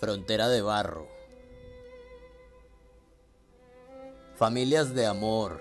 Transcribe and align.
Frontera 0.00 0.48
de 0.48 0.62
barro. 0.62 1.06
Familias 4.34 4.94
de 4.94 5.04
amor, 5.04 5.60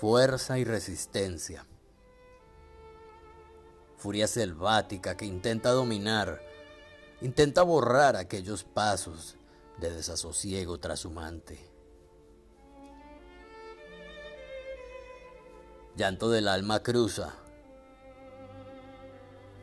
fuerza 0.00 0.58
y 0.58 0.64
resistencia. 0.64 1.66
Furia 3.98 4.26
selvática 4.26 5.18
que 5.18 5.26
intenta 5.26 5.72
dominar, 5.72 6.40
intenta 7.20 7.62
borrar 7.62 8.16
aquellos 8.16 8.64
pasos 8.64 9.36
de 9.76 9.90
desasosiego 9.90 10.80
trashumante. 10.80 11.58
Llanto 15.94 16.30
del 16.30 16.48
alma 16.48 16.82
cruza. 16.82 17.34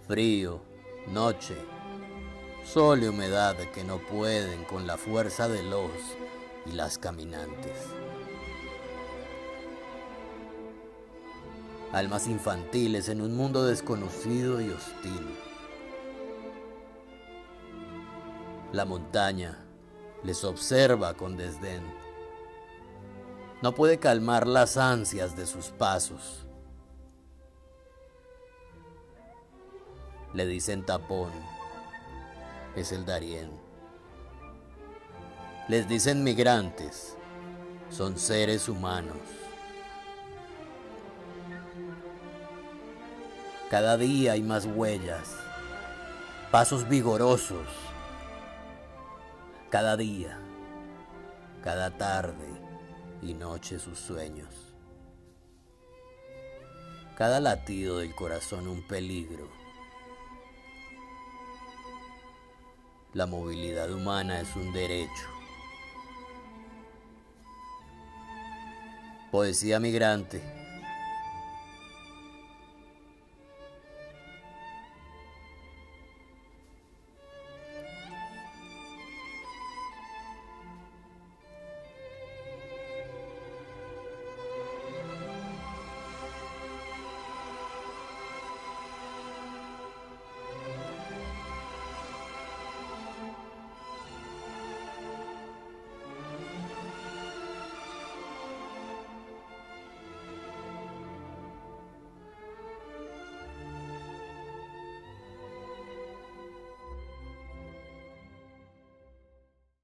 Frío, 0.07 0.61
noche, 1.07 1.55
sol 2.65 3.03
y 3.03 3.07
humedad 3.07 3.55
que 3.73 3.83
no 3.83 3.99
pueden 3.99 4.65
con 4.65 4.87
la 4.87 4.97
fuerza 4.97 5.47
de 5.47 5.63
los 5.63 5.91
y 6.65 6.71
las 6.71 6.97
caminantes. 6.97 7.77
Almas 11.93 12.27
infantiles 12.27 13.07
en 13.07 13.21
un 13.21 13.35
mundo 13.37 13.63
desconocido 13.63 14.59
y 14.59 14.69
hostil. 14.71 15.37
La 18.73 18.83
montaña 18.83 19.63
les 20.23 20.43
observa 20.43 21.13
con 21.13 21.37
desdén. 21.37 21.83
No 23.61 23.73
puede 23.73 23.99
calmar 23.99 24.47
las 24.47 24.75
ansias 24.75 25.37
de 25.37 25.45
sus 25.45 25.67
pasos. 25.67 26.45
Le 30.33 30.45
dicen 30.45 30.85
tapón. 30.85 31.31
Es 32.75 32.91
el 32.91 33.05
Darién. 33.05 33.49
Les 35.69 35.87
dicen 35.87 36.23
migrantes. 36.23 37.15
Son 37.89 38.17
seres 38.17 38.67
humanos. 38.67 39.17
Cada 43.69 43.97
día 43.97 44.33
hay 44.33 44.43
más 44.43 44.65
huellas, 44.65 45.35
pasos 46.51 46.87
vigorosos. 46.87 47.67
Cada 49.69 49.97
día, 49.97 50.37
cada 51.63 51.97
tarde 51.97 52.47
y 53.21 53.33
noche 53.33 53.79
sus 53.79 53.97
sueños. 53.97 54.53
Cada 57.17 57.39
latido 57.39 57.99
del 57.99 58.13
corazón 58.13 58.67
un 58.67 58.85
peligro. 58.85 59.64
La 63.15 63.25
movilidad 63.25 63.89
humana 63.93 64.41
es 64.41 64.53
un 64.57 64.73
derecho. 64.73 65.09
Poesía 69.31 69.79
migrante 69.79 70.64